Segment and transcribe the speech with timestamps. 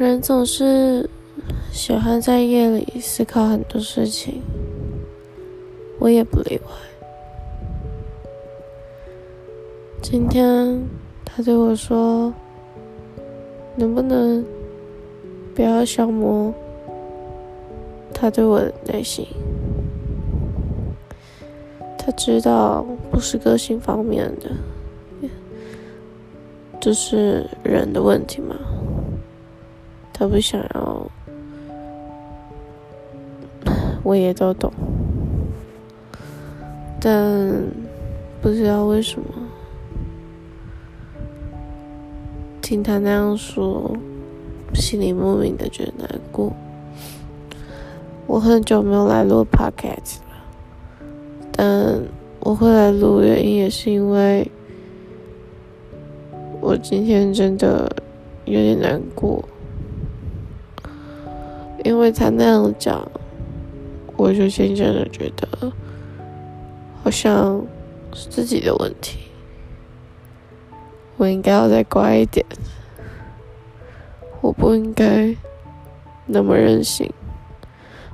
[0.00, 1.06] 人总是
[1.70, 4.40] 喜欢在夜里思考很多事情，
[5.98, 6.72] 我也不例外。
[10.00, 10.80] 今天
[11.22, 12.32] 他对我说
[13.76, 14.42] ：“能不能
[15.54, 16.50] 不要消磨
[18.14, 19.26] 他对我的耐心？”
[21.98, 24.50] 他知道不是个性方面的。
[26.80, 28.56] 这是人的问题吗？
[30.20, 31.10] 他不想要，
[34.02, 34.70] 我也都懂，
[37.00, 37.50] 但
[38.42, 39.26] 不知道为什么，
[42.60, 43.96] 听他那样说，
[44.74, 46.52] 心里莫名的觉得难过。
[48.26, 50.36] 我很久没有来录 podcast 了，
[51.50, 51.98] 但
[52.40, 54.46] 我会来录，原因也是因为。
[56.60, 57.90] 我今天真的
[58.44, 59.42] 有点难过，
[61.84, 63.06] 因为他那样讲，
[64.16, 65.72] 我就渐渐的觉得
[67.02, 67.64] 好像
[68.12, 69.18] 是自己的问题，
[71.16, 72.44] 我应该要再乖一点，
[74.40, 75.34] 我不应该
[76.26, 77.10] 那么任性，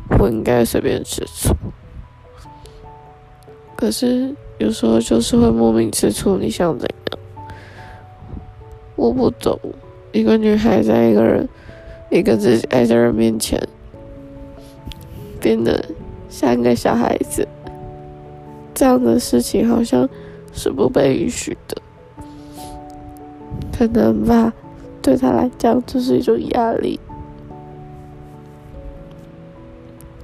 [0.09, 1.55] 不应该随便吃醋，
[3.77, 7.19] 可是有时候就是会莫名吃醋，你想怎样？
[8.95, 9.59] 我不懂，
[10.13, 11.49] 一个女孩在一个人，
[12.11, 13.61] 一个自己爱的人面前，
[15.41, 15.85] 变得
[16.29, 17.47] 像个小孩子，
[18.75, 20.09] 这样的事情好像
[20.53, 21.83] 是不被允许的。
[23.77, 24.53] 可能吧，
[25.03, 26.99] 对他来讲这是一种压力。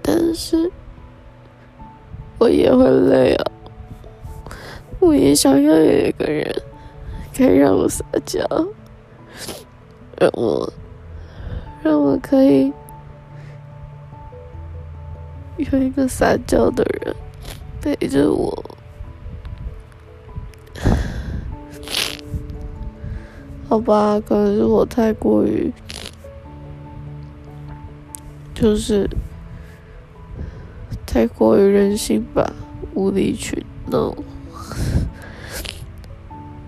[0.00, 0.70] 但是，
[2.38, 3.52] 我也会累啊，
[5.00, 6.54] 我也想要有一个人。
[7.34, 8.46] 可以让我撒娇，
[10.18, 10.70] 让我
[11.82, 12.72] 让我可以
[15.56, 17.16] 有一个撒娇的人
[17.80, 18.64] 陪着我。
[23.68, 25.72] 好吧，可能是我太过于
[28.54, 29.08] 就是
[31.06, 32.52] 太过于任性吧，
[32.94, 34.14] 无理取闹。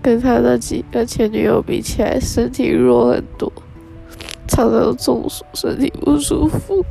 [0.01, 3.51] 跟他那几个前女友比起来，身体弱很多，
[4.55, 6.81] 常常中暑，身体不舒服。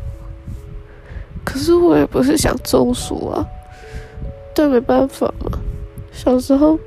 [1.43, 3.43] 可是我也不是想中暑啊，
[4.55, 5.59] 但没办法嘛。
[6.13, 6.79] 小时候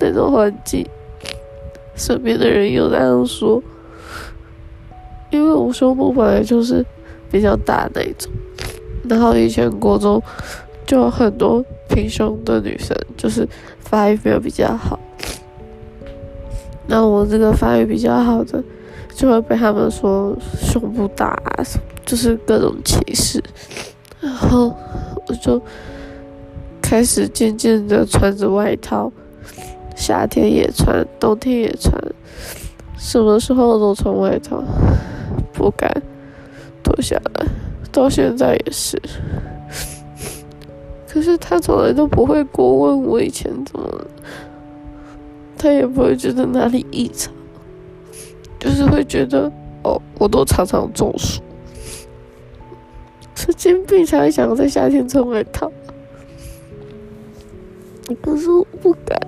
[0.00, 0.84] 那种环境，
[1.94, 3.62] 身边的人又那样说，
[5.30, 6.84] 因为我胸部本来就是
[7.30, 8.28] 比较大那种，
[9.08, 10.20] 然后以前国中
[10.84, 13.48] 就有很多平胸的女生，就是
[13.78, 14.98] 发育没有比较好。
[16.88, 18.62] 那我这个发育比较好的，
[19.20, 21.38] 就会被他们说胸部大，
[22.06, 23.38] 就是各种歧视。
[24.18, 24.74] 然后
[25.26, 25.60] 我就
[26.80, 29.12] 开始渐渐的穿着外套，
[29.94, 31.94] 夏天也穿，冬天也穿，
[32.96, 34.64] 什么时候都穿外套，
[35.52, 36.02] 不敢
[36.82, 37.46] 脱下来，
[37.92, 38.98] 到现在也是。
[41.06, 44.06] 可是他从来都不会过问我以前怎么。
[45.58, 47.30] 他也不会觉得哪里异常，
[48.60, 49.50] 就是会觉得
[49.82, 51.42] 哦，我都常常中暑，
[53.34, 55.72] 神经病才会想要在夏天穿外套。
[58.22, 59.18] 可是我不敢，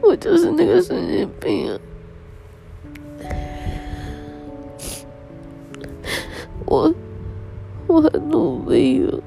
[0.00, 1.80] 我就是那个神经病啊！
[6.66, 6.94] 我
[7.86, 9.20] 我很努力了，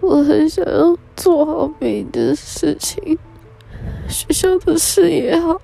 [0.00, 3.18] 我很想要做好每一件事情。
[4.08, 5.60] 学校的事也好，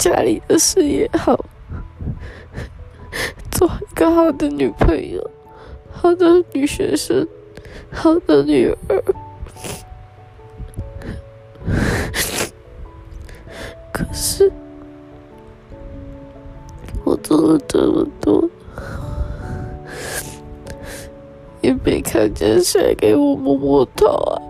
[0.00, 1.38] 家里的事也好，
[3.52, 5.30] 做一个好的女朋友，
[5.92, 7.28] 好的女学生，
[7.92, 9.04] 好的女儿。
[13.92, 14.50] 可是，
[17.04, 18.48] 我做了这么多，
[21.60, 24.40] 也没看见谁给我摸摸头啊。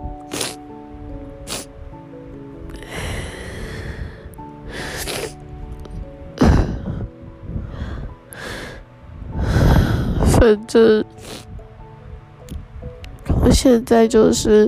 [10.41, 11.05] 反正
[13.43, 14.67] 我现在就是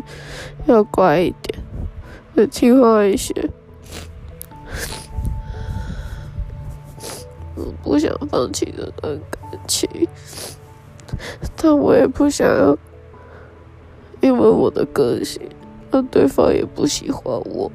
[0.68, 1.60] 要乖一点，
[2.36, 3.34] 要听话一些。
[7.56, 9.90] 我不想放弃这段感情，
[11.56, 12.78] 但我也不想要
[14.22, 15.42] 因为我的个性
[15.90, 17.72] 让对方也不喜欢我。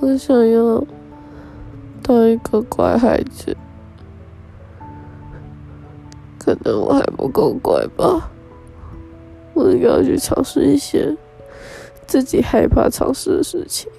[0.00, 0.84] 我想要
[2.08, 3.54] 当一个乖孩子，
[6.38, 8.30] 可能我还不够乖吧。
[9.52, 11.14] 我应该要去尝试一些
[12.06, 13.90] 自己害怕尝试的事情。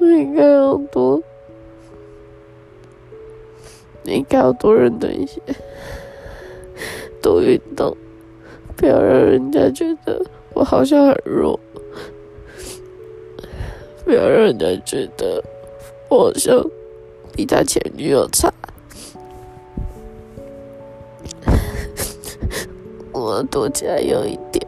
[0.00, 1.22] 我应该要多，
[4.02, 5.40] 应该要多认真一些，
[7.22, 7.96] 多运动，
[8.76, 10.20] 不要让人家觉得
[10.54, 11.60] 我好像很弱。
[14.04, 15.40] 不要让人家觉得
[16.18, 16.64] 好像
[17.32, 18.52] 比他前女友差。
[23.12, 24.66] 我要多加油一点，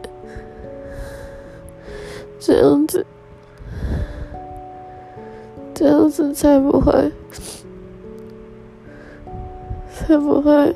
[2.39, 3.05] 这样子，
[5.73, 7.11] 这样子才不会，
[9.93, 10.75] 才不会，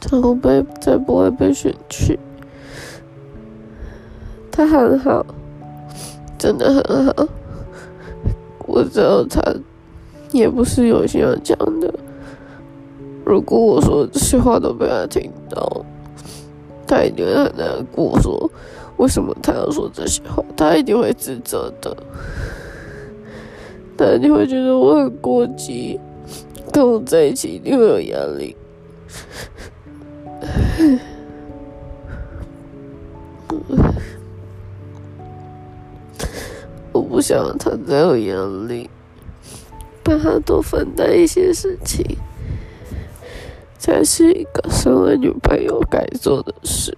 [0.00, 2.18] 才不会才不会被选去。
[4.50, 5.24] 他很好。
[6.38, 7.12] 真的很好，
[8.72, 9.40] 我知道他
[10.30, 11.92] 也不是有心要讲的。
[13.22, 15.84] 如果我说这些话都被他听到，
[16.86, 18.50] 他一定会很难过，说
[18.96, 21.94] 为什么他要说这些话，他一定会自责的。
[23.94, 26.00] 他一定会觉得我很过激，
[26.72, 28.56] 跟我在一起一定会有压力。
[36.92, 38.88] 我不想让他再有压力，
[40.02, 42.04] 帮他多分担一些事情，
[43.78, 46.96] 才是一个身为女朋友该做的事。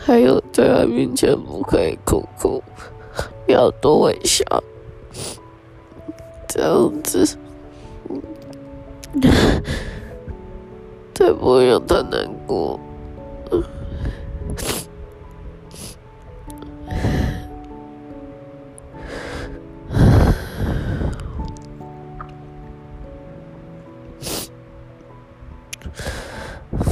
[0.00, 2.62] 还有在他面前不可以哭哭，
[3.46, 4.42] 要多微笑，
[6.48, 7.26] 这样子
[11.14, 12.80] 才不会让他难过。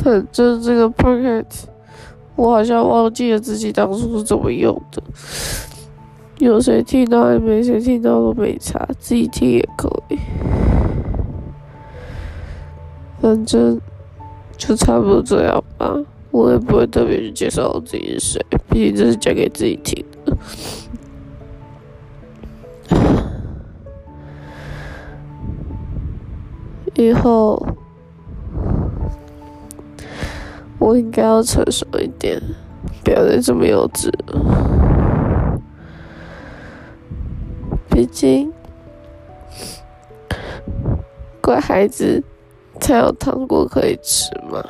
[0.06, 1.44] 反正这个 pocket，
[2.36, 5.02] 我好像忘记了自己当初是怎么用的。
[6.38, 10.18] 有谁听到也没谁听到都没差，自己听也可以。
[13.20, 13.80] 反正
[14.56, 15.92] 就差不多这样吧，
[16.30, 20.36] 我也不会特别去介绍我自己是谁，毕竟这是讲给自己听的。
[26.94, 27.60] 以后。
[30.78, 32.40] 我应该要成熟一点，
[33.02, 35.60] 不要再这么幼稚了。
[37.90, 38.52] 毕竟，
[41.40, 42.22] 乖孩子
[42.80, 44.62] 才有糖果可以吃嘛。